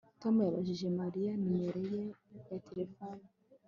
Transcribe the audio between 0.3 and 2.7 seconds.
yabajije Mariya nimero ye ya